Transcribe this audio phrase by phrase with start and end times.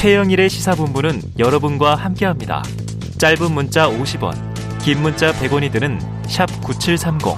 [0.00, 2.62] 최영일의 시사본부는 여러분과 함께합니다.
[3.18, 4.32] 짧은 문자 50원,
[4.78, 5.98] 긴 문자 100원이 드는
[6.62, 7.36] 9730.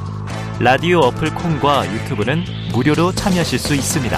[0.60, 4.16] 라디오 어플 콩과 유튜브는 무료로 참여하실 수 있습니다.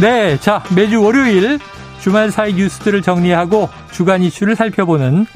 [0.00, 1.60] 네, 자 매주 월요일
[2.00, 5.26] 주말 사이 뉴스들을 정리하고 주간 이슈를 살펴보는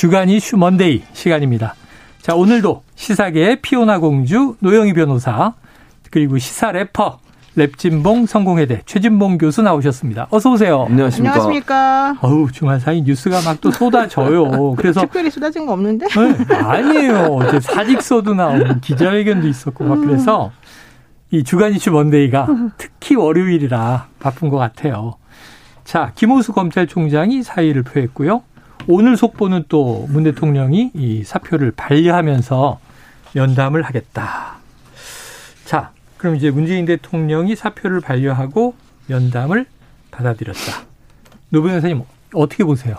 [0.00, 1.74] 주간 이슈 Monday 시간입니다.
[2.22, 5.52] 자 오늘도 시사계의 피오나 공주 노영희 변호사
[6.10, 7.18] 그리고 시사 래퍼
[7.58, 10.28] 랩진봉 성공회대 최진봉 교수 나오셨습니다.
[10.30, 10.86] 어서 오세요.
[10.88, 11.34] 안녕하십니까.
[11.34, 12.16] 안녕하십니까.
[12.22, 14.72] 어우 주말 사이 뉴스가 막 또 쏟아져요.
[14.76, 16.06] 그래서 특별히 쏟아진 거 없는데?
[16.06, 17.40] 네, 아니에요.
[17.48, 20.50] 이제 사직서도 나오고 기자회견도 있었고 막 그래서
[21.30, 22.46] 이 주간 이슈 먼데이가
[22.78, 25.16] 특히 월요일이라 바쁜 것 같아요.
[25.84, 28.44] 자, 김호수 검찰총장이 사의를 표했고요.
[28.86, 32.78] 오늘 속보는 또 문 대통령이 이 사표를 반려하면서
[33.34, 34.56] 면담을 하겠다.
[35.64, 38.74] 자, 그럼 이제 문재인 대통령이 사표를 반려하고
[39.06, 39.66] 면담을
[40.10, 40.82] 받아들였다.
[41.50, 42.02] 노 변호사님
[42.34, 42.96] 어떻게 보세요?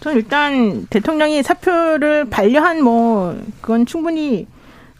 [0.00, 4.46] 저는 일단 대통령이 사표를 반려한 뭐 그건 충분히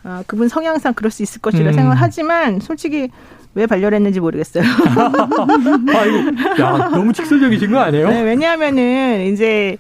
[0.02, 1.72] 아, 그분 성향상 그럴 수 있을 것이라 음.
[1.72, 3.08] 생각을 하지만 솔직히
[3.54, 4.64] 왜 반려를 했는지 모르겠어요.
[5.94, 8.08] 아, 야, 너무 직설적이신 거 아니에요?
[8.08, 9.76] 네, 왜냐하면은 이제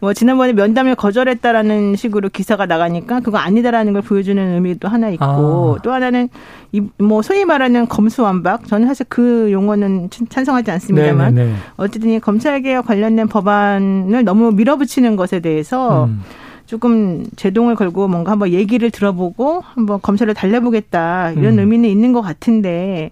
[0.00, 5.82] 뭐 지난번에 면담을 거절했다라는 식으로 기사가 나가니까 그거 아니다라는 걸 보여주는 의미도 하나 있고 아.
[5.82, 6.28] 또 하나는
[6.72, 11.46] 이 뭐 소위 말하는 검수완박 저는 사실 그 용어는 찬성하지 않습니다만 네네네.
[11.46, 11.58] 네, 네.
[11.76, 16.22] 어쨌든 이 검찰개혁 관련된 법안을 너무 밀어붙이는 것에 대해서 음.
[16.66, 21.58] 조금 제동을 걸고 뭔가 한번 얘기를 들어보고 한번 검찰을 달래보겠다 이런 음.
[21.60, 23.10] 의미는 있는 것 같은데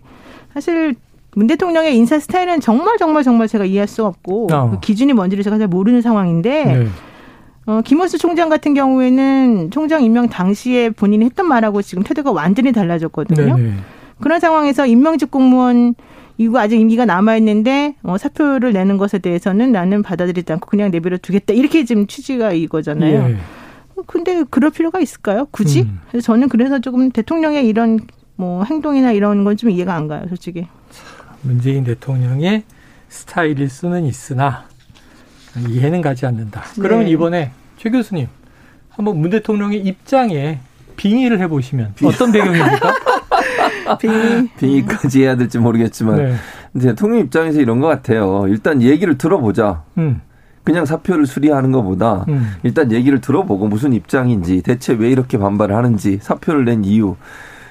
[0.52, 0.94] 사실
[1.36, 4.70] 문 대통령의 인사 스타일은 정말 정말 정말 제가 이해할 수 없고 어.
[4.70, 6.86] 그 기준이 뭔지를 제가 잘 모르는 상황인데 네.
[7.66, 13.56] 어, 김원수 총장 같은 경우에는 총장 임명 당시에 본인이 했던 말하고 지금 태도가 완전히 달라졌거든요.
[13.56, 13.73] 네네.
[14.20, 15.95] 그런 상황에서 임명직 공무원
[16.36, 21.17] 이거 아직 임기가 남아 있는데 어, 사표를 내는 것에 대해서는 나는 받아들이지 않고 그냥 내버려
[21.18, 23.30] 두겠다 이렇게 지금 취지가 이거잖아요.
[23.30, 23.36] 예.
[24.06, 25.46] 근데 그럴 필요가 있을까요?
[25.52, 25.83] 굳이?
[25.83, 26.00] 음.
[26.11, 28.00] 그래서 저는 그래서 조금 대통령의 이런
[28.36, 30.67] 뭐 행동이나 이런 건 좀 이해가 안 가요, 솔직히.
[31.42, 32.64] 문재인 대통령의
[33.08, 34.64] 스타일일 수는 있으나
[35.68, 36.62] 이해는 가지 않는다.
[36.80, 37.12] 그러면 네.
[37.12, 38.27] 이번에 최 교수님
[38.90, 40.58] 한번 문 대통령의 입장에
[40.96, 42.94] 빙의를 해보시면 어떤 배경입니까?
[44.00, 44.48] 빙의.
[44.58, 46.17] 빙의까지 해야 될지 모르겠지만.
[46.17, 46.34] 네.
[46.80, 48.45] 대통령 입장에서 이런 것 같아요.
[48.48, 49.83] 일단 얘기를 들어보자.
[49.98, 50.20] 음.
[50.64, 52.55] 그냥 사표를 수리하는 것보다 음.
[52.62, 57.17] 일단 얘기를 들어보고 무슨 입장인지 대체 왜 이렇게 반발을 하는지 사표를 낸 이유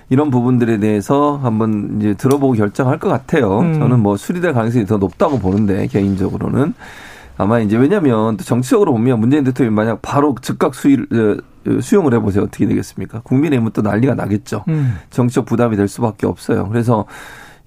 [0.09, 3.59] 이런 부분들에 대해서 한번 이제 들어보고 결정할 것 같아요.
[3.61, 3.73] 음.
[3.73, 6.75] 저는 뭐 수리될 가능성이 더 높다고 보는데 개인적으로는
[7.37, 12.43] 아마 이제 왜냐하면 또 정치적으로 보면 문재인 대통령이 만약 바로 즉각 수위를 어, 수용을 해보세요.
[12.43, 13.21] 어떻게 되겠습니까?
[13.21, 14.65] 국민의힘은 또 난리가 나겠죠.
[14.67, 14.97] 음.
[15.09, 16.67] 정치적 부담이 될 수밖에 없어요.
[16.69, 17.05] 그래서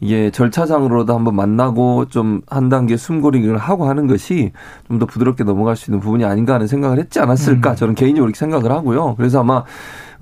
[0.00, 4.52] 이게 절차상으로도 한번 만나고 좀 한 단계 숨고르기를 하고 하는 것이
[4.88, 7.76] 좀 더 부드럽게 넘어갈 수 있는 부분이 아닌가 하는 생각을 했지 않았을까 음.
[7.76, 9.14] 저는 개인적으로 이렇게 생각을 하고요.
[9.16, 9.62] 그래서 아마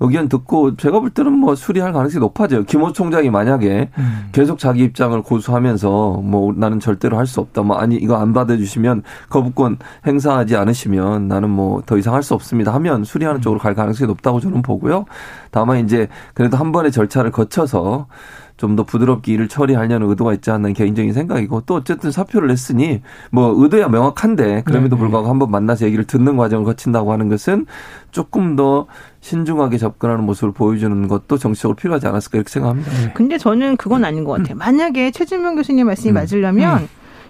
[0.01, 2.63] 의견 듣고 제가 볼 때는 뭐 수리할 가능성이 높아져요.
[2.65, 4.29] 김호 총장이 만약에 음.
[4.33, 7.61] 계속 자기 입장을 고수하면서 뭐 나는 절대로 할 수 없다.
[7.63, 12.73] 뭐 아니 이거 안 받아주시면 거부권 행사하지 않으시면 나는 뭐 더 이상 할 수 없습니다
[12.73, 15.05] 하면 수리하는 쪽으로 갈 가능성이 높다고 저는 보고요.
[15.51, 18.07] 다만 이제 그래도 한 번의 절차를 거쳐서
[18.57, 23.01] 좀 더 부드럽게 일을 처리하려는 의도가 있지 않는 개인적인 생각이고 또 어쨌든 사표를 냈으니
[23.31, 24.99] 뭐 의도야 명확한데 그럼에도 네, 네.
[24.99, 27.65] 불구하고 한번 만나서 얘기를 듣는 과정을 거친다고 하는 것은
[28.11, 28.87] 조금 더
[29.21, 32.91] 신중하게 접근하는 모습을 보여주는 것도 정치적으로 필요하지 않았을까 이렇게 생각합니다.
[32.91, 33.11] 네.
[33.13, 34.55] 근데 저는 그건 아닌 것 같아요.
[34.57, 36.15] 만약에 최진명 교수님 말씀이 음.
[36.15, 36.87] 맞으려면 음.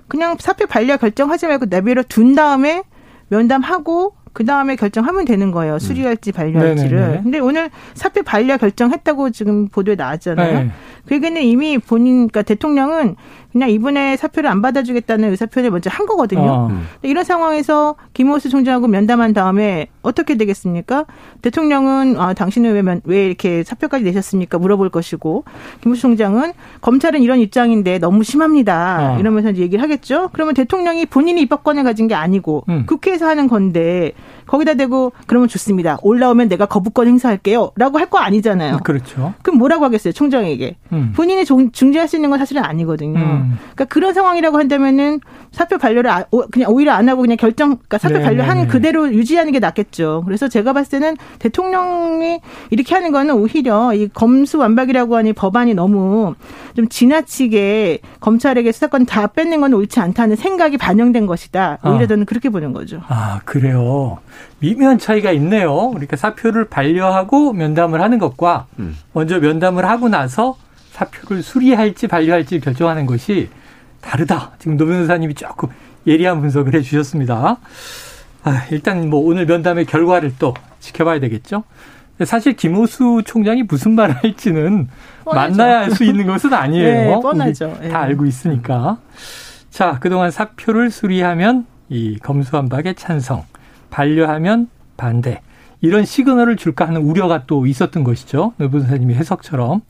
[0.08, 2.84] 그냥 사표 반려 결정하지 말고 내버려 둔 다음에
[3.30, 5.80] 면담하고 그 다음에 결정하면 되는 거예요.
[5.80, 7.00] 수리할지 반려할지를.
[7.00, 7.24] 네네네.
[7.24, 10.60] 근데 오늘 사표 반려 결정했다고 지금 보도에 나왔잖아요.
[10.60, 10.72] 네.
[11.08, 13.16] 그 얘기는 이미 본인, 그러니까 대통령은
[13.54, 16.68] 그냥 이번에 사표를 안 받아주겠다는 의사표현을 먼저 한 거거든요.
[16.70, 16.82] 어.
[17.04, 21.06] 이런 상황에서 김호수 총장하고 면담한 다음에 어떻게 되겠습니까?
[21.42, 24.58] 대통령은 아, 당신은 왜, 면, 왜 이렇게 사표까지 내셨습니까?
[24.58, 25.46] 물어볼 것이고
[25.80, 26.52] 김호수 총장은
[26.82, 29.14] 검찰은 이런 입장인데 너무 심합니다.
[29.16, 29.20] 어.
[29.20, 30.32] 이러면서 이제 얘기를 하겠죠.
[30.34, 32.86] 그러면 대통령이 본인이 입법권을 가진 게 아니고 음.
[32.86, 34.12] 국회에서 하는 건데
[34.48, 35.98] 거기다 대고 그러면 좋습니다.
[36.02, 37.72] 올라오면 내가 거부권 행사할게요.
[37.76, 38.78] 라고 할 거 아니잖아요.
[38.84, 39.34] 그렇죠.
[39.42, 40.76] 그럼 뭐라고 하겠어요, 총장에게.
[40.94, 41.12] 음.
[41.16, 43.20] 본인이 중재할 수 있는 건 사실은 아니거든요.
[43.20, 43.58] 음.
[43.60, 45.20] 그러니까 그런 상황이라고 한다면은
[45.56, 48.72] 사표 반려를 아, 그냥 오히려 안 하고 그냥 결정, 그러니까 사표 네, 반려하는 네, 네.
[48.72, 50.24] 그대로 유지하는 게 낫겠죠.
[50.26, 52.42] 그래서 제가 봤을 때는 대통령이
[52.72, 56.36] 이렇게 하는 거는 오히려 이 검수 완박이라고 하는 법안이 너무
[56.76, 61.78] 좀 지나치게 검찰에게 수사권 다 뺏는 건 옳지 않다는 생각이 반영된 것이다.
[61.86, 62.08] 오히려 아.
[62.08, 63.02] 저는 그렇게 보는 거죠.
[63.08, 64.18] 아, 그래요.
[64.60, 65.92] 미묘한 차이가 있네요.
[65.92, 68.98] 그러니까 사표를 반려하고 면담을 하는 것과 음.
[69.14, 70.58] 먼저 면담을 하고 나서
[70.92, 73.50] 사표를 수리할지 반려할지 결정하는 것이
[74.06, 74.52] 다르다.
[74.60, 75.70] 지금 노 변호사님이 조금
[76.06, 77.58] 예리한 분석을 해 주셨습니다.
[78.44, 81.64] 아, 일단 뭐 오늘 면담의 결과를 또 지켜봐야 되겠죠.
[82.24, 84.88] 사실 김오수 총장이 무슨 말을 할지는
[85.26, 85.58] 뻔하죠.
[85.58, 86.86] 만나야 알 수 있는 것은 아니에요.
[87.18, 87.74] 네, 뻔하죠.
[87.74, 87.92] 다 네.
[87.92, 89.00] 알고 있으니까.
[89.70, 93.44] 자, 그동안 사표를 수리하면 이 검수완박에 찬성,
[93.90, 95.42] 반려하면 반대.
[95.82, 98.54] 이런 시그널을 줄까 하는 우려가 또 있었던 것이죠.
[98.58, 99.82] 노 변호사님의 해석처럼.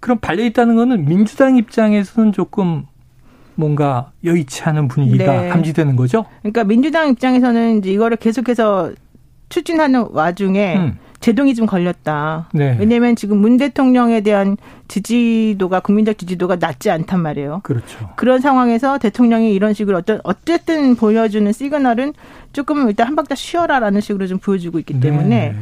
[0.00, 2.86] 그럼 발려 있다는 거는 민주당 입장에서는 조금
[3.58, 5.48] 뭔가 여의치 않은 분위기가 네.
[5.48, 6.24] 감지되는 거죠.
[6.42, 8.92] 그러니까 민주당 입장에서는 이제 이거를 계속해서
[9.48, 10.98] 추진하는 와중에 음.
[11.18, 12.50] 제동이 좀 걸렸다.
[12.54, 12.76] 네.
[12.78, 14.56] 왜냐하면 지금 문 대통령에 대한
[14.86, 17.62] 지지도가 국민적 지지도가 낮지 않단 말이에요.
[17.64, 18.10] 그렇죠.
[18.14, 22.12] 그런 상황에서 대통령이 이런 식으로 어떤 어쨌든 보여주는 시그널은
[22.52, 25.56] 조금 일단 한 박자 쉬어라라는 식으로 좀 보여주고 있기 때문에 네.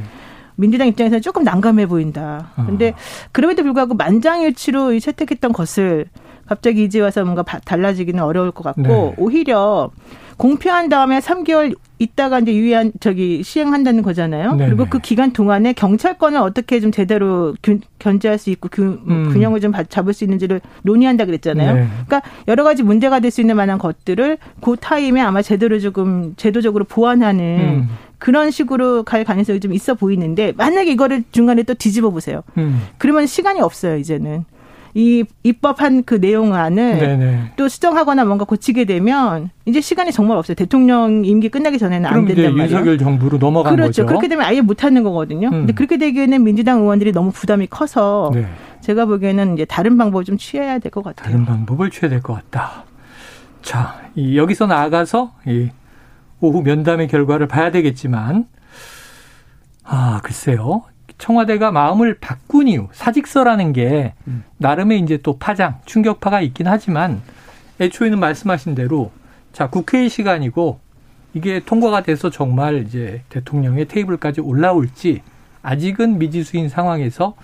[0.57, 2.51] 민주당 입장에서는 조금 난감해 보인다.
[2.57, 2.95] 그런데 어.
[3.33, 6.07] 그럼에도 불구하고 만장일치로 채택했던 것을
[6.47, 9.15] 갑자기 이제 와서 뭔가 달라지기는 어려울 것 같고 네.
[9.19, 9.91] 오히려
[10.37, 14.55] 공표한 다음에 3개월 있다가 이제 유의한 저기 시행한다는 거잖아요.
[14.55, 14.67] 네네.
[14.67, 19.31] 그리고 그 기간 동안에 경찰권을 어떻게 좀 제대로 균, 견제할 수 있고 균, 음.
[19.33, 21.75] 균형을 좀 잡을 수 있는지를 논의한다 그랬잖아요.
[21.75, 21.87] 네.
[22.07, 26.85] 그러니까 여러 가지 문제가 될 수 있는 만한 것들을 그 타임에 아마 제대로 조금 제도적으로
[26.85, 27.89] 보완하는 음.
[28.19, 32.43] 그런 식으로 갈 가능성이 좀 있어 보이는데 만약에 이거를 중간에 또 뒤집어 보세요.
[32.59, 32.83] 음.
[32.99, 34.45] 그러면 시간이 없어요 이제는.
[34.97, 37.53] 이 입법한 그 내용안을 네네.
[37.57, 40.55] 또 수정하거나 뭔가 고치게 되면 이제 시간이 정말 없어요.
[40.55, 42.63] 대통령 임기 끝나기 전에는 안 된단 말이에요.
[42.63, 44.05] 윤석열 정부로 넘어간 그렇죠.
[44.05, 44.07] 거죠.
[44.07, 45.49] 그렇게 되면 아예 못 하는 거거든요.
[45.49, 45.53] 음.
[45.53, 48.47] 근데 그렇게 되기에는 민주당 의원들이 너무 부담이 커서 네.
[48.81, 51.31] 제가 보기에는 이제 다른 방법을 좀 취해야 될 것 같아요.
[51.31, 52.85] 다른 방법을 취해야 될 것 같다.
[53.61, 55.69] 자, 이 여기서 나아가서 이
[56.41, 58.47] 오후 면담의 결과를 봐야 되겠지만
[59.85, 60.85] 아, 글쎄요.
[61.19, 64.45] 청와대가 마음을 바꾼 이유, 사직서라는 게 음.
[64.59, 67.23] 나름의 이제 또 파장, 충격파가 있긴 하지만
[67.81, 69.11] 애초에는 말씀하신 대로
[69.53, 70.81] 자, 국회의 시간이고
[71.35, 75.23] 이게 통과가 돼서 정말 이제 대통령의 테이블까지 올라올지
[75.63, 77.35] 아직은 미지수인 상황에서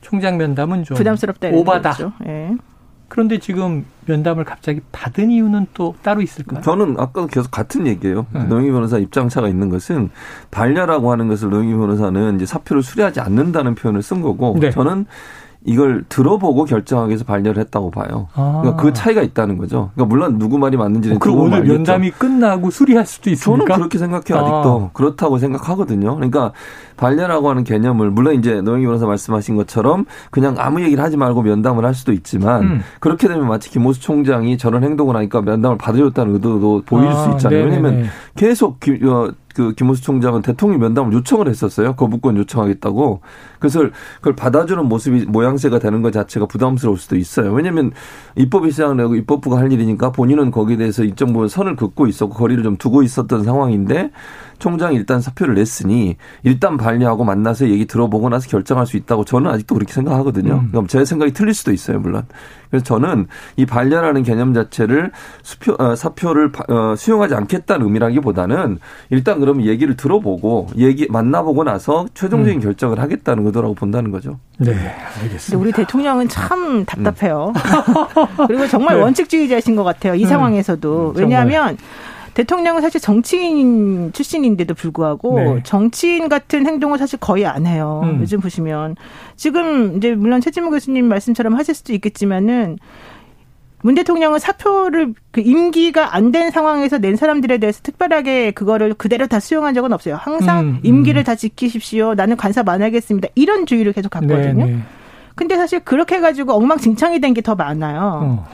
[0.00, 1.96] 총장 면담은 좀 부담스럽다 오바다.
[2.26, 2.54] 예.
[3.14, 6.60] 그런데 지금 면담을 갑자기 받은 이유는 또 따로 있을까요?
[6.62, 8.26] 저는 아까도 계속 같은 얘기예요.
[8.32, 8.42] 네.
[8.42, 10.10] 노영희 변호사 입장차가 있는 것은
[10.50, 14.70] 반려라고 하는 것을 노영희 변호사는 이제 사표를 수리하지 않는다는 표현을 쓴 거고 네.
[14.72, 15.06] 저는
[15.64, 18.28] 이걸 들어보고 결정하기 위해서 반려를 했다고 봐요.
[18.34, 18.60] 아.
[18.60, 19.90] 그러니까 그 차이가 있다는 거죠.
[19.94, 21.72] 그러니까 물론 누구 말이 맞는지는 어, 그럼 오늘 말겠죠.
[21.72, 23.64] 면담이 끝나고 수리할 수도 있습니까?
[23.64, 24.44] 저는 그렇게 생각해요.
[24.44, 24.90] 아직도 아.
[24.92, 26.14] 그렇다고 생각하거든요.
[26.16, 26.52] 그러니까
[26.96, 31.84] 반려라고 하는 개념을 물론 이제 노영희 변호사 말씀하신 것처럼 그냥 아무 얘기를 하지 말고 면담을
[31.84, 32.80] 할 수도 있지만 음.
[33.00, 37.14] 그렇게 되면 마치 김호수 총장이 저런 행동을 하니까 면담을 받아줬다는 의도도 보일 아.
[37.14, 37.64] 수 있잖아요.
[37.64, 37.76] 네네네.
[37.88, 41.94] 왜냐하면 계속 어, 그 김호수 총장은 대통령 면담을 요청을 했었어요.
[41.94, 43.20] 거부권 요청하겠다고.
[43.58, 43.80] 그래서
[44.16, 47.52] 그걸 받아주는 모습이 모양새가 되는 것 자체가 부담스러울 수도 있어요.
[47.52, 47.92] 왜냐하면
[48.36, 52.76] 입법이 시작하고 입법부가 할 일이니까 본인은 거기에 대해서 일정 부분 선을 긋고 있었고 거리를 좀
[52.76, 54.10] 두고 있었던 상황인데
[54.58, 59.74] 총장이 일단 사표를 냈으니 일단 반려하고 만나서 얘기 들어보고 나서 결정할 수 있다고 저는 아직도
[59.74, 60.54] 그렇게 생각하거든요.
[60.54, 60.68] 음.
[60.70, 62.24] 그럼 제 생각이 틀릴 수도 있어요, 물론.
[62.70, 65.12] 그래서 저는 이 반려라는 개념 자체를
[65.42, 68.78] 수표, 어, 사표를 어, 수용하지 않겠다는 의미라기보다는
[69.10, 72.60] 일단 그러면 얘기를 들어보고 얘기 만나보고 나서 최종적인 음.
[72.60, 74.40] 결정을 하겠다는 의도라고 본다는 거죠.
[74.58, 74.72] 네,
[75.22, 75.58] 알겠습니다.
[75.62, 77.52] 우리 대통령은 참 답답해요.
[77.54, 78.36] 음.
[78.48, 79.02] 그리고 정말 네.
[79.02, 80.14] 원칙주의자신 것 같아요.
[80.16, 80.28] 이 음.
[80.28, 81.14] 상황에서도.
[81.16, 81.76] 왜냐하면
[82.34, 85.60] 대통령은 사실 정치인 출신인데도 불구하고 네.
[85.62, 88.00] 정치인 같은 행동을 사실 거의 안 해요.
[88.04, 88.18] 음.
[88.20, 88.96] 요즘 보시면
[89.36, 92.78] 지금 이제 물론 최진무 교수님 말씀처럼 하실 수도 있겠지만은
[93.82, 99.38] 문 대통령은 사표를 그 임기가 안 된 상황에서 낸 사람들에 대해서 특별하게 그거를 그대로 다
[99.40, 100.16] 수용한 적은 없어요.
[100.18, 100.80] 항상 음, 음.
[100.82, 102.14] 임기를 다 지키십시오.
[102.14, 103.28] 나는 관사 만하겠습니다.
[103.34, 104.64] 이런 주의를 계속 갖거든요.
[104.64, 104.78] 네, 네.
[105.34, 108.20] 근데 사실 그렇게 해가지고 엉망진창이 된 게 더 많아요.
[108.24, 108.46] 어.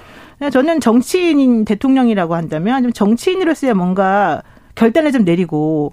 [0.48, 4.42] 저는 정치인인 대통령이라고 한다면 좀 정치인으로서의 뭔가
[4.74, 5.92] 결단을 좀 내리고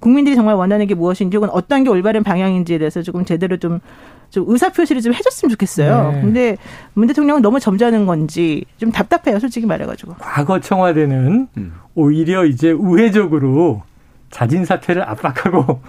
[0.00, 3.80] 국민들이 정말 원하는 게 무엇인지 혹은 어떤 게 올바른 방향인지에 대해서 조금 제대로 좀,
[4.28, 6.12] 좀 의사 표시를 좀 해줬으면 좋겠어요.
[6.12, 6.20] 네.
[6.20, 6.56] 근데
[6.92, 10.16] 문 대통령은 너무 점잖은 건지 좀 답답해요, 솔직히 말해가지고.
[10.18, 11.72] 과거 청와대는 음.
[11.94, 13.82] 오히려 이제 우회적으로
[14.30, 15.80] 자진 사퇴를 압박하고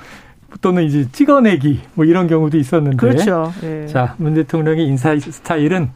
[0.61, 2.97] 또는 이제 찍어내기 뭐 이런 경우도 있었는데.
[2.97, 3.53] 그렇죠.
[3.61, 3.87] 네.
[3.87, 5.89] 자, 문 대통령의 인사 스타일은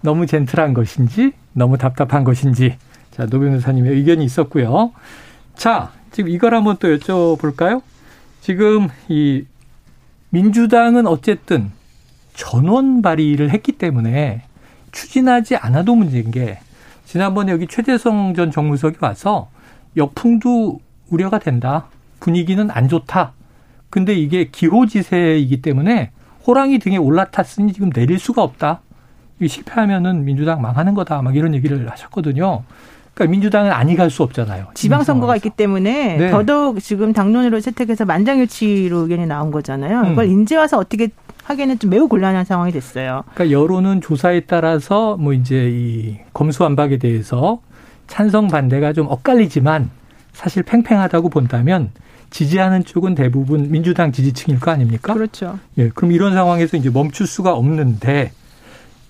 [0.00, 2.76] 너무 젠틀한 것인지 너무 답답한 것인지
[3.10, 4.92] 자, 노 변호사님의 의견이 있었고요.
[5.56, 7.82] 자, 지금 이걸 한번 또 여쭤볼까요?
[8.40, 9.44] 지금 이
[10.30, 11.70] 민주당은 어쨌든
[12.34, 14.42] 전원 발의를 했기 때문에
[14.92, 16.60] 추진하지 않아도 문제인 게
[17.04, 19.50] 지난번에 여기 최재성 전 정무석이 와서
[19.96, 21.86] 역풍도 우려가 된다.
[22.20, 23.32] 분위기는 안 좋다.
[23.90, 26.10] 근데 이게 기호지세이기 때문에
[26.46, 28.80] 호랑이 등에 올라탔으니 지금 내릴 수가 없다.
[29.40, 31.22] 이 실패하면은 민주당 망하는 거다.
[31.22, 32.62] 막 이런 얘기를 하셨거든요.
[33.14, 34.68] 그러니까 민주당은 아니 갈 수 없잖아요.
[34.74, 36.30] 지방선거가 있기 때문에 네.
[36.30, 40.00] 더더욱 지금 당론으로 채택해서 만장일치로 의견이 나온 거잖아요.
[40.02, 40.12] 음.
[40.12, 40.30] 이걸 음.
[40.30, 41.08] 인제 와서 어떻게
[41.44, 43.24] 하기에는 좀 매우 곤란한 상황이 됐어요.
[43.34, 47.60] 그러니까 여론은 조사에 따라서 뭐 이제 이 검수완박에 대해서
[48.06, 49.90] 찬성 반대가 좀 엇갈리지만
[50.32, 51.90] 사실 팽팽하다고 본다면
[52.30, 55.14] 지지하는 쪽은 대부분 민주당 지지층일 거 아닙니까?
[55.14, 55.58] 그렇죠.
[55.78, 58.32] 예, 그럼 이런 상황에서 이제 멈출 수가 없는데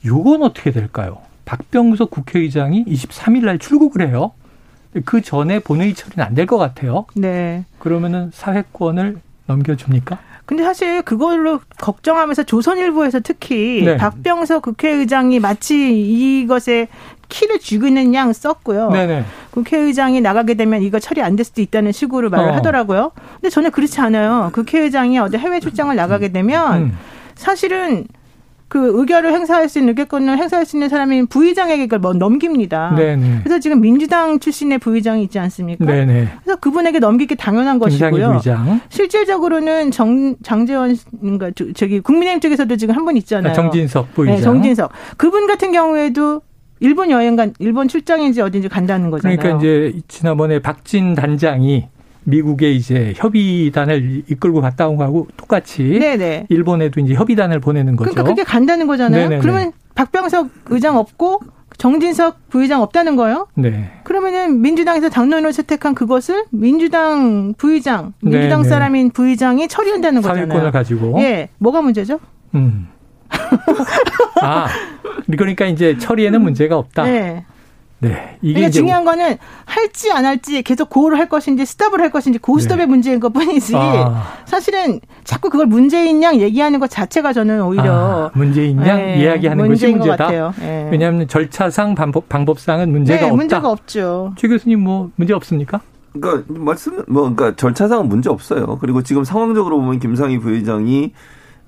[0.07, 1.19] 요건 어떻게 될까요?
[1.45, 4.33] 박병석 국회의장이 23일 날 출국을 해요.
[5.05, 7.07] 그 전에 본회의 처리는 안 될 것 같아요.
[7.15, 7.65] 네.
[7.79, 10.19] 그러면은 사회권을 넘겨줍니까?
[10.45, 13.97] 근데 사실 그걸로 걱정하면서 조선일보에서 특히 네.
[13.99, 16.89] 박병석 국회의장이 마치 이것에
[17.29, 18.91] 키를 쥐고 있는 양 썼고요.
[18.91, 19.25] 네네.
[19.51, 22.53] 국회 의장이 나가게 되면 이거 처리 안 될 수도 있다는 식으로 말을 어.
[22.55, 23.13] 하더라고요.
[23.35, 24.51] 근데 저는 그렇지 않아요.
[24.55, 26.99] 국회의장이 어디 해외 출장을 나가게 되면 음.
[27.35, 28.07] 사실은
[28.67, 32.95] 그 의결을 행사할 수 있는 의결권을 행사할 수 있는 사람인 부의장에게 그걸 뭐 넘깁니다.
[32.97, 33.41] 네네.
[33.43, 35.87] 그래서 지금 민주당 출신의 부의장이 있지 않습니까?
[35.87, 36.29] 네네.
[36.45, 38.29] 그래서 그분에게 넘기기 당연한 것이고요.
[38.29, 38.81] 부의장.
[38.91, 43.55] 실질적으로는 정 장재원 그러니까 저기 국민의힘 쪽에서도 지금 한 분 있잖아요.
[43.55, 44.37] 정진석 부의장.
[44.37, 44.93] 네, 정진석.
[45.17, 46.43] 그분 같은 경우에도
[46.81, 49.39] 일본 여행 간 일본 출장인지 어딘지 간다는 거잖아요.
[49.39, 51.89] 그러니까 이제 지난번에 박진 단장이
[52.25, 56.47] 미국에 이제 협의단을 이끌고 갔다 온 거하고 똑같이 네네.
[56.51, 58.11] 일본에도 이제 협의단을 보내는 거죠.
[58.11, 59.23] 그러니까 그게 간다는 거잖아요.
[59.25, 59.41] 네네네.
[59.41, 61.41] 그러면 박병석 의장 없고
[61.79, 63.47] 정진석 부의장 없다는 거예요?
[63.55, 63.91] 네.
[64.05, 68.69] 그러면은 민주당에서 당론으로 채택한 그것을 민주당 부의장, 민주당 네네.
[68.69, 70.49] 사람인 부의장이 처리한다는 거잖아요.
[70.49, 71.21] 사회권을 가지고.
[71.21, 71.49] 예.
[71.59, 72.19] 뭐가 문제죠?
[72.55, 72.89] 음.
[74.43, 74.67] 아,
[75.37, 77.05] 그러니까 이제 처리에는 문제가 없다.
[77.05, 77.45] 네.
[78.01, 78.39] 네.
[78.43, 82.39] 이게 그러니까 중요한 뭐 거는 할지 안 할지 계속 고를 할 것인지 스톱을 할 것인지
[82.39, 82.87] 고스톱의 네.
[82.87, 84.23] 문제인 것 뿐이지 아.
[84.45, 89.21] 사실은 자꾸 그걸 문재인 양 얘기하는 것 자체가 저는 오히려 아, 문재인 양 네.
[89.21, 90.53] 이야기하는 것이 문제다.
[90.61, 90.89] 네.
[90.93, 93.37] 왜냐하면 절차상 방법, 방법상은 문제가 네, 없다.
[93.37, 94.33] 문제가 없죠.
[94.37, 95.81] 최 교수님 뭐 문제 없습니까?
[96.13, 98.79] 그러니까 말씀 뭐 그러니까 절차상은 문제 없어요.
[98.81, 101.13] 그리고 지금 상황적으로 보면 김상희 부회장이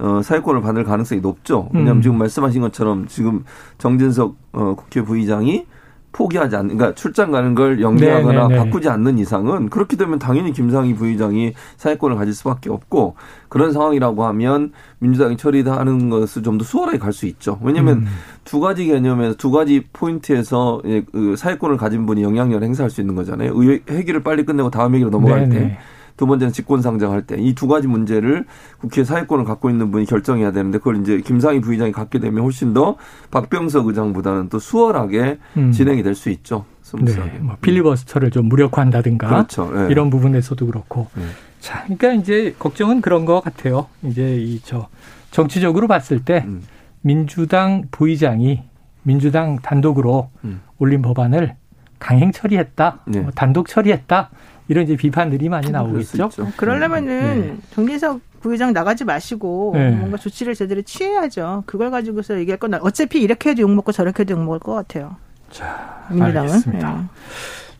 [0.01, 1.69] 어, 사회권을 받을 가능성이 높죠.
[1.73, 2.03] 왜냐하면 음.
[2.03, 3.45] 지금 말씀하신 것처럼 지금
[3.79, 5.67] 정진석 어, 국회 부의장이
[6.13, 8.49] 포기하지 않는, 그러니까 출장 가는 걸 연기하거나 네네네.
[8.49, 8.65] 네, 네.
[8.65, 13.15] 바꾸지 않는 이상은 그렇게 되면 당연히 김상희 부의장이 사회권을 가질 수밖에 없고
[13.49, 17.61] 그런 상황이라고 하면 민주당이 처리하는 것을 좀 더 수월하게 갈 수 있죠.
[17.63, 18.07] 왜냐하면 음.
[18.45, 23.53] 두 가지 개념에서 두 가지 포인트에서 그 사회권을 가진 분이 영향력을 행사할 수 있는 거잖아요.
[23.55, 25.55] 의 회기를 빨리 끝내고 다음 회기로 넘어갈 네네.
[25.55, 25.79] 때.
[26.21, 26.25] 네.
[26.25, 28.45] 두 번째는 직권 상정할 때 이 두 가지 문제를
[28.79, 32.97] 국회 사회권을 갖고 있는 분이 결정해야 되는데 그걸 이제 김상희 부의장이 갖게 되면 훨씬 더
[33.31, 35.73] 박병석 의장보다는 또 수월하게 음.
[35.73, 36.65] 진행이 될 수 있죠.
[36.83, 37.33] 스무스하게.
[37.33, 39.71] 네, 뭐 필리버스터를 좀 무력화한다든가 그렇죠.
[39.73, 39.89] 네.
[39.91, 41.09] 이런 부분에서도 그렇고.
[41.15, 41.23] 네.
[41.61, 43.87] 자, 그러니까 이제 걱정은 그런 것 같아요.
[44.03, 44.89] 이제 이 저
[45.31, 46.63] 정치적으로 봤을 때 음.
[47.03, 48.63] 민주당 부의장이
[49.03, 50.61] 민주당 단독으로 음.
[50.79, 51.55] 올린 법안을
[51.99, 53.21] 강행 처리했다, 네.
[53.21, 54.31] 뭐 단독 처리했다
[54.71, 56.31] 이런 이제 비판들이 많이 나오겠죠.
[56.57, 57.57] 그러려면은 네.
[57.75, 59.91] 정진석 부회장 나가지 마시고 네.
[59.91, 61.65] 뭔가 조치를 제대로 취해야죠.
[61.67, 65.17] 그걸 가지고서 얘기할 건 어차피 이렇게 해도 욕 먹고 저렇게 해도 욕 먹을 것 같아요.
[65.51, 66.51] 자, 민주당은.
[66.51, 66.93] 알겠습니다.
[66.93, 67.05] 네.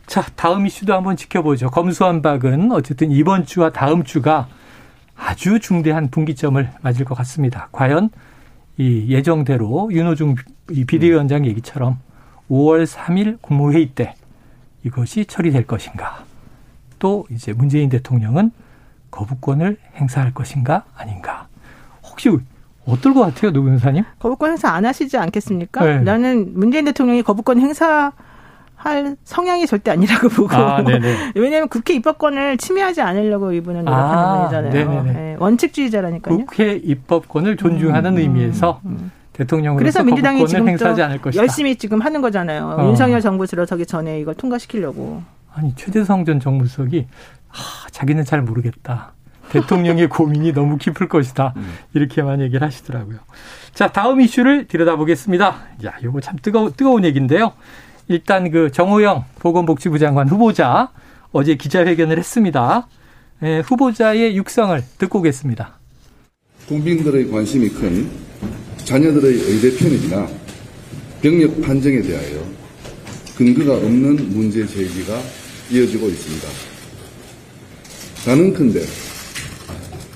[0.05, 1.69] 자, 다음 이슈도 한번 지켜보죠.
[1.69, 4.49] 검수완박은 어쨌든 이번 주와 다음 주가
[5.15, 7.69] 아주 중대한 분기점을 맞을 것 같습니다.
[7.71, 8.09] 과연
[8.75, 10.35] 이 예정대로 윤호중
[10.87, 11.99] 비대위원장 얘기처럼
[12.49, 14.13] 5월 3일 국무회의 때
[14.83, 16.29] 이것이 처리될 것인가.
[17.01, 18.51] 또 이제 문재인 대통령은
[19.09, 21.47] 거부권을 행사할 것인가 아닌가.
[22.03, 22.29] 혹시
[22.85, 24.03] 어떨 것 같아요, 노 변호사님?
[24.19, 25.83] 거부권 행사 안 하시지 않겠습니까?
[25.83, 25.99] 네.
[25.99, 28.11] 나는 문재인 대통령이 거부권 행사
[28.75, 30.55] 할 성향이 절대 아니라고 보고.
[30.55, 30.83] 아,
[31.35, 35.03] 왜냐하면 국회 입법권을 침해하지 않으려고 이분은 노력하는 아, 분이잖아요.
[35.03, 36.37] 네, 원칙주의자라니까요.
[36.37, 39.11] 국회 입법권을 존중하는 음, 의미에서 음, 음.
[39.33, 41.41] 대통령으로 그래서 민주당이 지금 행사하지 않을 것이다.
[41.41, 42.75] 열심히 지금 하는 거잖아요.
[42.77, 42.87] 어.
[42.87, 45.21] 윤석열 정부 들어서기 전에 이걸 통과시키려고.
[45.53, 47.07] 아니 최재성 전 정무수석이
[47.49, 49.13] 아, 자기는 잘 모르겠다.
[49.49, 51.53] 대통령의 고민이 너무 깊을 것이다.
[51.57, 51.73] 음.
[51.93, 53.19] 이렇게만 얘기를 하시더라고요.
[53.73, 55.45] 자, 다음 이슈를 들여다보겠습니다.
[55.85, 57.53] 야, 이거 참 뜨거워, 뜨거운 얘기인데요.
[58.07, 60.89] 일단 그 정호영 보건복지부 장관 후보자
[61.31, 62.87] 어제 기자회견을 했습니다.
[63.43, 65.79] 예, 후보자의 육성을 듣고 오겠습니다.
[66.67, 68.09] 국민들의 관심이 큰
[68.77, 70.27] 자녀들의 의대 편입이나
[71.21, 72.43] 병력 판정에 대하여
[73.35, 75.19] 근거가 없는 문제 제기가
[75.71, 76.47] 이어지고 있습니다.
[78.25, 78.85] 가능컨대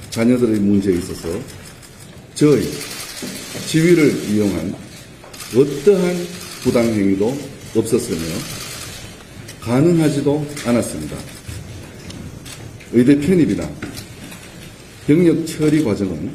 [0.09, 1.29] 자녀들의 문제에 있어서
[2.35, 2.63] 저의
[3.67, 4.75] 지위를 이용한
[5.55, 6.15] 어떠한
[6.63, 7.38] 부당행위도
[7.75, 8.19] 없었으며
[9.62, 11.17] 가능하지도 않았습니다.
[12.91, 13.67] 의대 편입이나
[15.07, 16.33] 병력 처리 과정은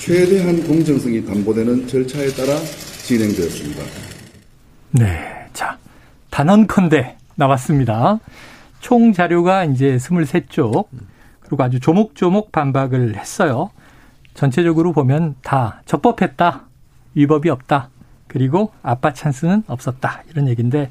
[0.00, 2.60] 최대한 공정성이 담보되는 절차에 따라
[3.04, 3.82] 진행되었습니다.
[4.92, 5.48] 네.
[5.52, 5.78] 자,
[6.30, 8.18] 단언컨대 나왔습니다.
[8.80, 10.86] 총 자료가 이제 23쪽.
[11.40, 13.70] 그리고 아주 조목조목 반박을 했어요.
[14.34, 16.62] 전체적으로 보면 다 적법했다.
[17.14, 17.90] 위법이 없다.
[18.26, 20.22] 그리고 아빠 찬스는 없었다.
[20.30, 20.90] 이런 얘기인데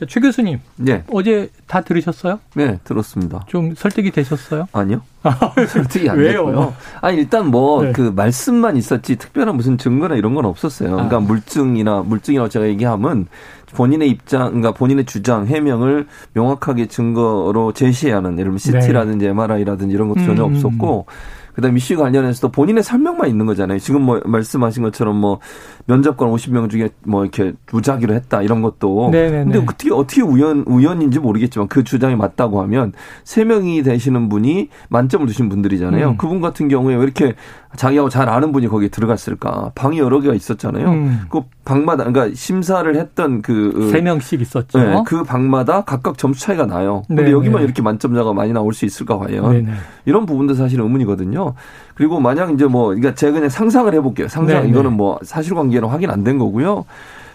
[0.00, 0.60] 자, 최 교수님.
[0.76, 1.04] 네.
[1.12, 2.40] 어제 다 들으셨어요?
[2.54, 3.44] 네, 들었습니다.
[3.48, 4.66] 좀 설득이 되셨어요?
[4.72, 5.02] 아니요.
[5.68, 6.46] 설득이 안 왜요?
[6.46, 6.74] 됐고요.
[7.02, 7.92] 아니 일단 뭐그 네.
[7.92, 10.92] 그 말씀만 있었지 특별한 무슨 증거나 이런 건 없었어요.
[10.92, 11.20] 그러니까 아.
[11.20, 13.26] 물증이나 물증이라고 제가 얘기하면
[13.74, 19.30] 본인의 입장, 그러니까 본인의 주장, 해명을 명확하게 증거로 제시해야 하는 예를 들면 CT라든지 네.
[19.30, 20.54] MRI라든지 이런 것도 전혀 음.
[20.54, 21.06] 없었고
[21.54, 23.78] 그다음 이슈 관련해서도 본인의 설명만 있는 거잖아요.
[23.78, 25.40] 지금 뭐 말씀하신 것처럼 뭐
[25.86, 29.10] 면접관 50명 중에 뭐 이렇게 무작위로 했다 이런 것도.
[29.10, 29.44] 네네네.
[29.44, 32.92] 근데 어떻게 어떻게 우연 우연인지 모르겠지만 그 주장이 맞다고 하면
[33.24, 36.10] 세 명이 되시는 분이 만점을 주신 분들이잖아요.
[36.10, 36.16] 음.
[36.16, 37.34] 그분 같은 경우에 왜 이렇게
[37.76, 39.70] 자기하고 잘 아는 분이 거기에 들어갔을까?
[39.76, 40.88] 방이 여러 개가 있었잖아요.
[40.90, 41.20] 음.
[41.30, 44.78] 그 방마다 그러니까 심사를 했던 그세 명씩 있었죠.
[44.78, 47.04] 네, 그 방마다 각각 점수 차이가 나요.
[47.06, 47.32] 근데 네네.
[47.32, 49.52] 여기만 이렇게 만점자가 많이 나올 수 있을까 과연?
[49.52, 49.72] 네네.
[50.04, 51.54] 이런 부분도 사실 의문이거든요.
[51.94, 54.26] 그리고 만약 이제 뭐 그러니까 제가 그냥 상상을 해볼게요.
[54.26, 54.68] 상상 네네.
[54.70, 56.84] 이거는 뭐 사실관계는 확인 안 된 거고요.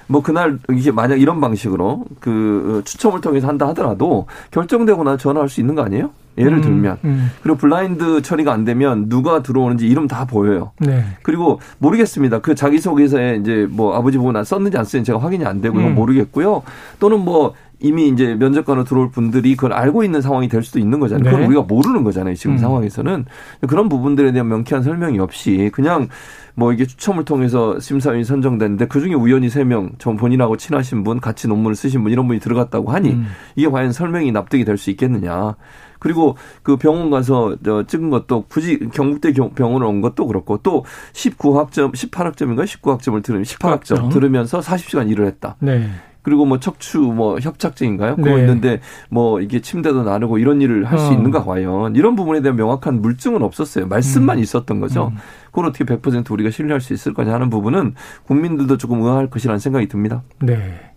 [0.07, 5.61] 뭐 그날 이게 만약 이런 방식으로 그 추첨을 통해서 한다 하더라도 결정되고 나 전화할 수
[5.61, 6.11] 있는 거 아니에요?
[6.37, 7.31] 예를 음, 들면 음.
[7.41, 10.71] 그리고 블라인드 처리가 안 되면 누가 들어오는지 이름 다 보여요.
[10.79, 11.03] 네.
[11.21, 12.39] 그리고 모르겠습니다.
[12.39, 15.77] 그 자기 소개서에 이제 뭐 아버지 보고 나 썼는지 안 썼는지 제가 확인이 안 되고
[15.77, 15.95] 음.
[15.95, 16.63] 모르겠고요.
[16.99, 21.25] 또는 뭐 이미 이제 면접관으로 들어올 분들이 그걸 알고 있는 상황이 될 수도 있는 거잖아요.
[21.25, 21.47] 그건 네.
[21.47, 22.35] 우리가 모르는 거잖아요.
[22.35, 22.57] 지금 음.
[22.57, 23.25] 상황에서는
[23.67, 26.07] 그런 부분들에 대한 명쾌한 설명이 없이 그냥
[26.55, 31.19] 뭐 이게 추첨을 통해서 심사위원이 선정됐는데 그 중에 우연히 세 명, 전 본인하고 친하신 분,
[31.19, 33.25] 같이 논문을 쓰신 분 이런 분이 들어갔다고 하니 음.
[33.57, 35.55] 이게 과연 설명이 납득이 될 수 있겠느냐.
[36.05, 41.95] 그리고 그 병원 가서 저 찍은 것도 굳이 경북대 병원을 온 것도 그렇고 또 19학점,
[41.95, 42.65] 18학점인가요?
[42.65, 44.11] 19학점을 들으면 18학점 18점.
[44.11, 45.55] 들으면서 40시간 일을 했다.
[45.61, 45.89] 네.
[46.21, 48.17] 그리고 뭐 척추 뭐 협착증인가요?
[48.17, 48.41] 그거 네.
[48.41, 51.11] 있는데 뭐 이게 침대도 나르고 이런 일을 할수 어.
[51.13, 53.87] 있는가 과연 이런 부분에 대한 명확한 물증은 없었어요.
[53.87, 54.43] 말씀만 음.
[54.43, 55.07] 있었던 거죠.
[55.07, 55.17] 음.
[55.47, 57.95] 그걸 어떻게 100% 우리가 신뢰할 수 있을 거냐 하는 부분은
[58.27, 60.21] 국민들도 조금 의아할 것이라는 생각이 듭니다.
[60.39, 60.91] 네.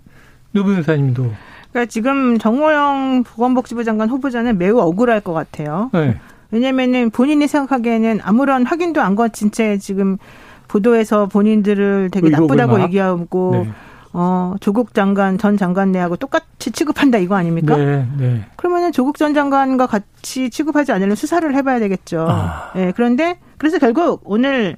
[0.53, 1.33] 노 변호사님도
[1.79, 5.91] 그러니까 지금 정호영 보건복지부 장관 후보자는 매우 억울할 것 같아요.
[5.93, 6.19] 네.
[6.51, 10.19] 왜냐면은 본인이 생각하기에는 아무런 확인도 안 거친 채 지금
[10.67, 13.71] 보도에서 본인들을 되게 나쁘다고 얘기하고 네.
[14.13, 17.77] 어, 조국 장관 전 장관 내하고 똑같이 취급한다 이거 아닙니까?
[17.77, 18.45] 네, 네.
[18.57, 22.27] 그러면은 조국 전 장관과 같이 취급하지 않으려면 수사를 해봐야 되겠죠.
[22.29, 22.73] 아.
[22.75, 24.77] 네, 그런데 그래서 결국 오늘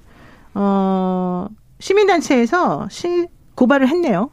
[0.54, 1.46] 어
[1.78, 4.28] 시민단체에서 시, 고발을 했네요.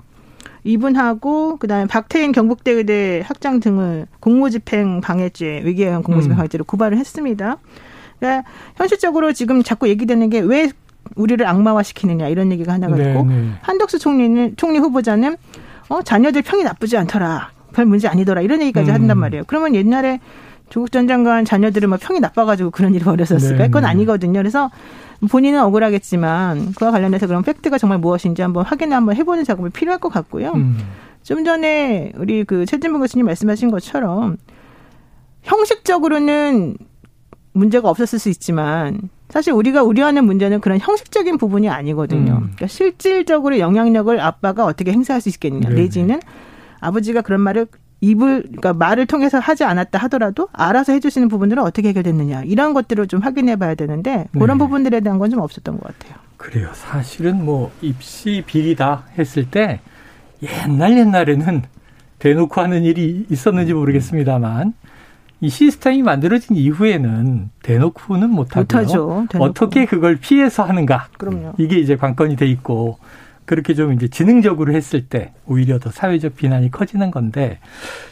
[0.68, 6.38] 이분하고 그다음에 박태인 경북대 의대 학장 등을 공무집행 방해죄 위계형 공무집행 음.
[6.38, 7.58] 방해죄로 고발을 했습니다.
[8.20, 10.70] 그러니까 현실적으로 지금 자꾸 얘기되는 게 왜
[11.16, 13.52] 우리를 악마화시키느냐 이런 얘기가 하나가 네, 있고 네.
[13.62, 15.38] 한덕수 총리는 총리 후보자는
[15.90, 18.96] 어 자녀들 평이 나쁘지 않더라 별 문제 아니더라 이런 얘기까지 음.
[18.96, 19.44] 한단 말이에요.
[19.48, 20.20] 그러면 옛날에
[20.70, 23.58] 조국 전 장관 자녀들은 뭐 평이 나빠가지고 그런 일이 벌어졌을까?
[23.58, 23.90] 네, 그건 네.
[23.90, 24.40] 아니거든요.
[24.40, 24.70] 그래서
[25.30, 30.10] 본인은 억울하겠지만 그와 관련해서 그런 팩트가 정말 무엇인지 한번 확인을 한번 해보는 작업이 필요할 것
[30.10, 30.52] 같고요.
[30.54, 30.78] 음.
[31.24, 34.38] 좀 전에 우리 그 최진봉 교수님 말씀하신 것처럼
[35.44, 36.78] 형식적으로는
[37.54, 42.34] 문제가 없었을 수 있지만 사실 우리가 우려하는 문제는 그런 형식적인 부분이 아니거든요.
[42.34, 42.40] 음.
[42.40, 45.70] 그러니까 실질적으로 영향력을 아빠가 어떻게 행사할 수 있겠느냐.
[45.70, 46.20] 네 내지는
[46.80, 47.68] 아버지가 그런 말을
[48.02, 53.22] 입을 그러니까 말을 통해서 하지 않았다 하더라도 알아서 해주시는 부분들은 어떻게 해결됐느냐 이런 것들을 좀
[53.22, 54.64] 확인해 봐야 되는데 그런 네.
[54.64, 56.18] 부분들에 대한 건 좀 없었던 것 같아요.
[56.38, 56.70] 그래요.
[56.74, 59.80] 사실은 뭐 입시 비리다 했을 때
[60.44, 61.64] 옛날 옛날에는
[62.20, 64.74] 대놓고 하는 일이 있었는지 모르겠습니다만
[65.42, 68.62] 이 시스템이 만들어진 이후에는 대놓고는 못하고요.
[68.64, 69.26] 못하죠.
[69.30, 69.50] 대놓고.
[69.50, 71.08] 어떻게 그걸 피해서 하는가.
[71.18, 71.54] 그럼요.
[71.58, 72.98] 이게 이제 관건이 돼 있고
[73.48, 77.60] 그렇게 좀 이제 지능적으로 했을 때 오히려 더 사회적 비난이 커지는 건데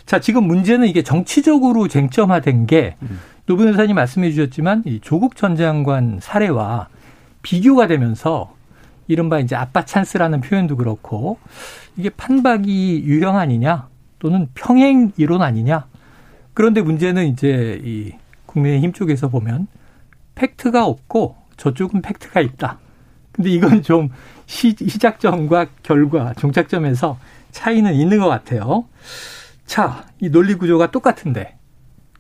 [0.05, 3.19] 자 지금 문제는 이게 정치적으로 쟁점화된 게 음.
[3.47, 6.87] 의사님 말씀해 주셨지만 이 조국 전 장관 사례와
[7.43, 8.55] 비교가 되면서
[9.07, 11.37] 이른바 이제 아빠 찬스라는 표현도 그렇고
[11.97, 15.85] 이게 판박이 유형 아니냐 또는 평행 이론 아니냐
[16.53, 18.13] 그런데 문제는 이제 이
[18.45, 19.67] 국민의힘 쪽에서 보면
[20.35, 22.79] 팩트가 없고 저쪽은 팩트가 있다.
[23.35, 24.09] 근데 이건 좀
[24.45, 27.17] 시, 시작점과 결과, 종착점에서
[27.51, 28.85] 차이는 있는 것 같아요.
[29.65, 31.57] 자, 이 논리 구조가 똑같은데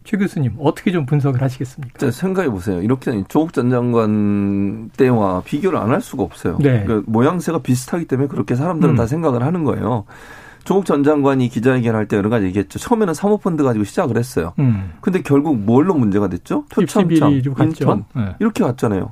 [0.03, 1.97] 최 교수님 어떻게 좀 분석을 하시겠습니까?
[1.97, 2.81] 자, 생각해 보세요.
[2.81, 6.57] 이렇게 조국 전 장관 때와 비교를 안 할 수가 없어요.
[6.59, 6.83] 네.
[6.85, 8.97] 그러니까 모양새가 비슷하기 때문에 그렇게 사람들은 음.
[8.97, 10.05] 다 생각을 하는 거예요.
[10.63, 12.79] 조국 전 장관이 기자회견할 때 여러 가지 얘기했죠.
[12.79, 14.53] 처음에는 사모펀드 가지고 시작을 했어요.
[14.59, 14.93] 음.
[15.01, 16.65] 근데 결국 뭘로 문제가 됐죠?
[16.69, 18.35] 표창장, 인턴 네.
[18.39, 19.11] 이렇게 갔잖아요.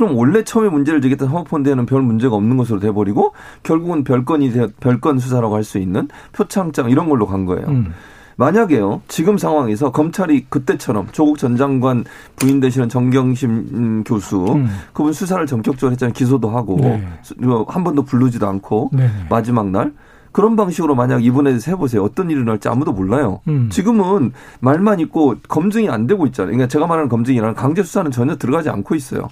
[0.00, 5.54] 그럼 원래 처음에 문제를 제기했던 사모펀드에는 별 문제가 없는 것으로 돼버리고 결국은 별건이 별건 수사라고
[5.54, 7.66] 할 수 있는 표창장 이런 걸로 간 거예요.
[7.68, 7.92] 음.
[8.36, 12.04] 만약에요 지금 상황에서 검찰이 그때처럼 조국 전 장관
[12.36, 14.70] 부인 되시는 정경심 교수 음.
[14.94, 17.06] 그분 수사를 전격적으로 했잖아요 기소도 하고 네.
[17.68, 19.10] 한 번도 부르지도 않고 네.
[19.28, 19.92] 마지막 날
[20.32, 22.02] 그런 방식으로 만약 이번에 대해서 해보세요.
[22.02, 23.40] 어떤 일이 일어날지 아무도 몰라요.
[23.48, 23.68] 음.
[23.70, 26.52] 지금은 말만 있고 검증이 안 되고 있잖아요.
[26.52, 29.28] 그러니까 제가 말하는 검증이라는 강제 수사는 전혀 들어가지 않고 있어요.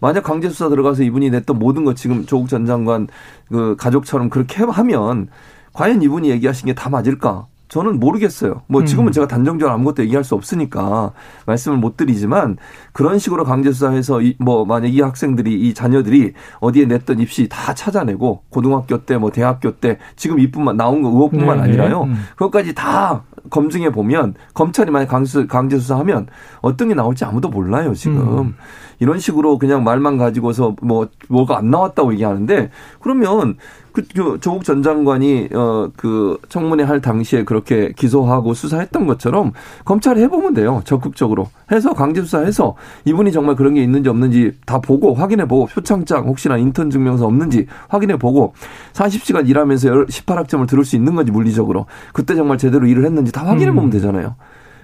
[0.00, 3.06] 만약 강제 수사 들어가서 이분이 냈던 모든 것 지금 조국 전 장관
[3.48, 5.28] 그 가족처럼 그렇게 하면
[5.72, 7.46] 과연 이분이 얘기하신 게 다 맞을까?
[7.68, 8.62] 저는 모르겠어요.
[8.66, 8.86] 뭐 음.
[8.86, 9.12] 지금은 음.
[9.12, 11.12] 제가 단정적으로 아무것도 얘기할 수 없으니까
[11.46, 12.56] 말씀을 못 드리지만
[12.92, 17.72] 그런 식으로 강제 수사해서 이 뭐 만약 이 학생들이 이 자녀들이 어디에 냈던 입시 다
[17.72, 22.06] 찾아내고 고등학교 때 뭐 대학교 때 지금 이뿐만 나온 거 의혹뿐만 네, 아니라요.
[22.06, 22.10] 네.
[22.12, 22.24] 음.
[22.34, 26.26] 그것까지 다 검증해 보면 검찰이 만약 강수, 강제 수사하면
[26.62, 28.54] 어떤 게 나올지 아무도 몰라요 지금 음.
[29.00, 33.56] 이런 식으로 그냥 말만 가지고서 뭐 뭐가 안 나왔다고 얘기하는데 그러면
[33.92, 39.52] 그, 그 조국 전 장관이 어 그 청문회 할 당시에 그렇게 기소하고 수사했던 것처럼
[39.84, 45.14] 검찰이 해보면 돼요 적극적으로 해서 강제 수사해서 이분이 정말 그런 게 있는지 없는지 다 보고
[45.14, 48.54] 확인해 보고 표창장 혹시나 인턴 증명서 없는지 확인해 보고
[48.92, 53.72] 40시간 일하면서 18학점을 들을 수 있는 건지 물리적으로 그때 정말 제대로 일을 했는지 다 확인해
[53.72, 53.90] 보면 음.
[53.90, 54.36] 되잖아요.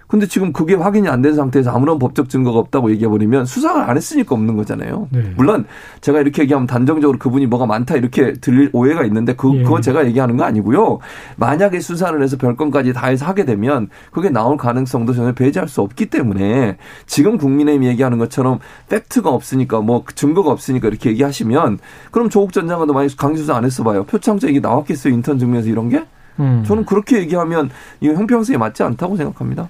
[0.09, 4.35] 근데 지금 그게 확인이 안 된 상태에서 아무런 법적 증거가 없다고 얘기해버리면 수사를 안 했으니까
[4.35, 5.09] 없는 거잖아요.
[5.11, 5.33] 네.
[5.37, 5.65] 물론
[6.01, 9.63] 제가 이렇게 얘기하면 단정적으로 그분이 뭐가 많다 이렇게 들릴 오해가 있는데 그, 예.
[9.65, 11.01] 그건 제가 얘기하는 거 아니고요.
[11.37, 16.07] 만약에 수사를 해서 별건까지 다 해서 하게 되면 그게 나올 가능성도 전혀 배제할 수 없기
[16.07, 21.79] 때문에 지금 국민의힘 얘기하는 것처럼 팩트가 없으니까 뭐 증거가 없으니까 이렇게 얘기하시면
[22.13, 24.05] 그럼 조국 전 장관도 만약 강수사 안 했어 봐요.
[24.05, 25.13] 표창장 이게 나왔겠어요.
[25.13, 26.05] 인턴 증명서 이런 게?
[26.39, 26.63] 음.
[26.67, 29.69] 저는 그렇게 얘기하면 이 형평성에 맞지 않다고 생각합니다.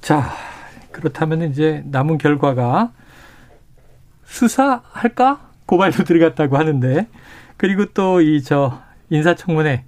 [0.00, 0.30] 자,
[0.92, 2.92] 그렇다면 이제 남은 결과가
[4.24, 5.40] 수사할까?
[5.66, 7.06] 고발도 들어갔다고 하는데
[7.56, 9.84] 그리고 또 이 저 인사청문회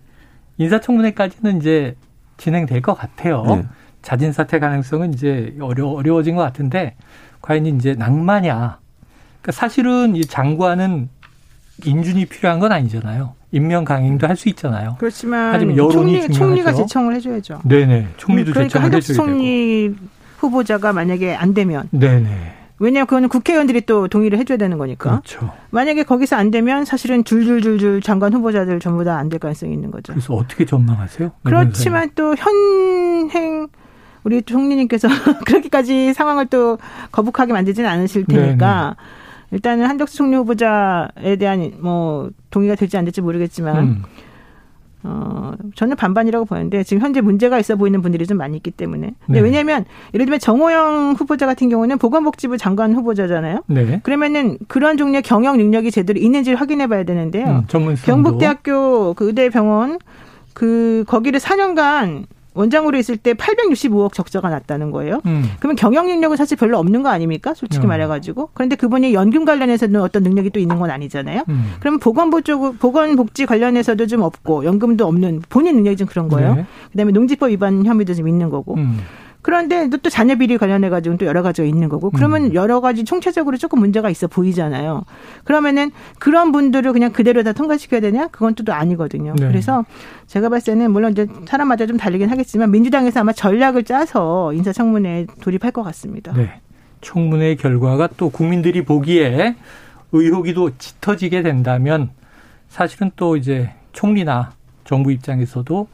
[0.58, 1.96] 인사청문회까지는 이제
[2.36, 3.42] 진행될 것 같아요.
[3.44, 3.64] 네.
[4.02, 6.96] 자진 사퇴 가능성은 이제 어려 어려워진 것 같은데
[7.40, 8.78] 과연 이제 낭만이야.
[9.40, 11.08] 그러니까 사실은 이 장관은
[11.84, 13.34] 인준이 필요한 건 아니잖아요.
[13.52, 14.96] 임명 강행도 할 수 있잖아요.
[14.98, 17.60] 그렇지만 하지만 여론이 총리, 총리가 제청을 해줘야죠.
[17.64, 18.08] 네네.
[18.16, 19.26] 총리도 그러니까 제청을 해줘야 되고.
[19.28, 19.94] 총리
[20.38, 21.88] 후보자가 만약에 안 되면.
[21.90, 22.54] 네네.
[22.78, 25.10] 왜냐하면 그거는 국회의원들이 또 동의를 해줘야 되는 거니까.
[25.10, 25.52] 그렇죠.
[25.70, 30.14] 만약에 거기서 안 되면 사실은 줄줄줄줄 장관 후보자들 전부 다 안 될 가능성이 있는 거죠.
[30.14, 31.30] 그래서 어떻게 전망하세요?
[31.44, 33.68] 그렇지만 또 현행
[34.24, 35.08] 우리 총리님께서
[35.46, 36.78] 그렇게까지 상황을 또
[37.12, 39.21] 거북하게 만들지는 않으실 테니까 네네.
[39.52, 44.02] 일단은 한덕수 총리 후보자에 대한 뭐 동의가 될지 안 될지 모르겠지만 음.
[45.04, 49.14] 어, 저는 반반이라고 보는데 지금 현재 문제가 있어 보이는 분들이 좀 많이 있기 때문에.
[49.26, 49.40] 네.
[49.40, 49.84] 왜냐하면
[50.14, 53.62] 예를 들면 정호영 후보자 같은 경우는 보건복지부 장관 후보자잖아요.
[53.66, 54.00] 네.
[54.04, 57.46] 그러면은 그런 종류의 경영 능력이 제대로 있는지를 확인해 봐야 되는데요.
[57.46, 59.98] 음, 경북대학교 그 의대병원
[60.54, 65.20] 그 거기를 4년간 원장으로 있을 때 865억 적자가 났다는 거예요.
[65.26, 65.44] 음.
[65.58, 67.54] 그러면 경영 능력은 사실 별로 없는 거 아닙니까?
[67.54, 67.88] 솔직히 음.
[67.88, 68.50] 말해가지고.
[68.54, 71.44] 그런데 그분이 연금 관련해서는 어떤 능력이 또 있는 건 아니잖아요.
[71.48, 71.72] 음.
[71.80, 76.54] 그러면 보건보 쪽, 보건복지 관련해서도 좀 없고 연금도 없는 본인 능력이 좀 그런 거예요.
[76.56, 76.66] 네.
[76.92, 78.76] 그다음에 농지법 위반 혐의도 좀 있는 거고.
[79.42, 79.52] 음.
[79.68, 82.54] 그런데 또 자녀 비리 관련해 가지고 또 여러 가지가 있는 거고 그러면 음.
[82.54, 85.04] 여러 가지 총체적으로 조금 문제가 있어 보이잖아요.
[85.44, 88.28] 그러면은 그런 분들을 그냥 그대로 다 통과시켜야 되냐?
[88.28, 89.34] 그건 또 아니거든요.
[89.36, 89.48] 네.
[89.48, 89.84] 그래서
[90.28, 95.72] 제가 봤을 때는 물론 이제 사람마다 좀 다르긴 하겠지만 민주당에서 아마 전략을 짜서 인사청문회에 돌입할
[95.72, 96.32] 것 같습니다.
[96.34, 96.60] 네.
[97.00, 99.56] 청문회 결과가 또 국민들이 보기에
[100.12, 102.10] 의혹이 또 짙어지게 된다면
[102.68, 104.52] 사실은 또 이제 총리나
[104.84, 105.88] 정부 입장에서도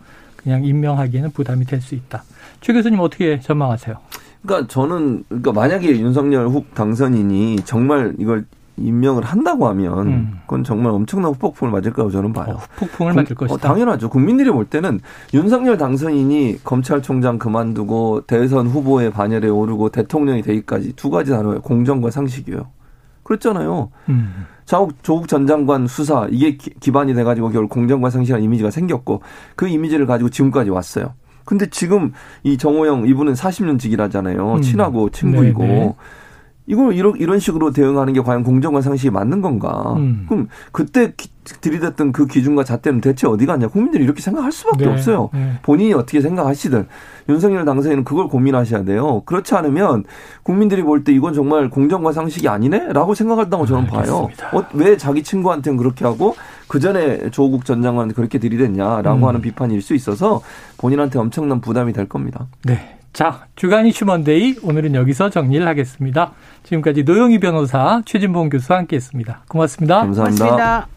[0.49, 2.25] 그냥 임명하기에는 부담이 될 수 있다.
[2.63, 3.97] 최 교수님 어떻게 전망하세요?
[4.43, 8.47] 그러니까 저는 그러니까 만약에 윤석열 후 당선인이 정말 이걸
[8.79, 10.39] 임명을 한다고 하면 음.
[10.47, 12.55] 그건 정말 엄청난 후폭풍을 맞을 거라고 저는 봐요.
[12.55, 13.55] 어, 후폭풍을 맞을 것이다.
[13.55, 14.09] 어, 당연하죠.
[14.09, 15.01] 국민들이 볼 때는
[15.35, 21.61] 윤석열 당선인이 검찰총장 그만두고 대선 후보의 반열에 오르고 대통령이 되기까지 두 가지 단어예요.
[21.61, 22.67] 공정과 상식이에요.
[23.29, 23.91] 그렇잖아요.
[24.09, 24.47] 음.
[24.65, 29.23] 자국 조국 전 장관 수사 이게 기 반이 돼가지고 결국 공정과 상식한 이미지가 생겼고
[29.55, 31.13] 그 이미지를 가지고 지금까지 왔어요.
[31.45, 32.13] 근데 지금
[32.43, 34.55] 이 정호영 이분은 40년 직이라잖아요.
[34.55, 34.63] 음.
[34.63, 35.63] 친하고 친구이고.
[35.63, 35.79] 네네.
[35.79, 35.95] 네.
[36.67, 39.95] 이걸 이런 이런 식으로 대응하는 게 과연 공정과 상식이 맞는 건가?
[39.97, 40.27] 음.
[40.29, 41.13] 그럼 그때
[41.61, 43.69] 들이댔던 그 기준과 잣대는 대체 어디 갔냐?
[43.69, 44.93] 국민들이 이렇게 생각할 수밖에 네.
[44.93, 45.31] 없어요.
[45.33, 45.53] 네.
[45.63, 46.87] 본인이 어떻게 생각하시든
[47.29, 49.23] 윤석열 당선인은 그걸 고민하셔야 돼요.
[49.27, 50.05] 그렇지 않으면
[50.43, 54.29] 국민들이 볼 때 이건 정말 공정과 상식이 아니네 라고 생각한다고 저는 봐요.
[54.53, 56.35] 어, 왜 자기 친구한테는 그렇게 하고
[56.67, 59.25] 그 전에 조국 전 장관은 그렇게 들이댔냐라고 음.
[59.25, 60.43] 하는 비판일 수 있어서
[60.77, 62.47] 본인한테 엄청난 부담이 될 겁니다.
[62.65, 62.97] 네.
[63.13, 66.33] 자, 주간 이슈 먼데이 오늘은 여기서 정리를 하겠습니다.
[66.63, 69.45] 지금까지 노영희 변호사, 최진봉 교수와 함께했습니다.
[69.49, 70.01] 고맙습니다.
[70.01, 70.45] 감사합니다.
[70.45, 70.89] 고맙습니다.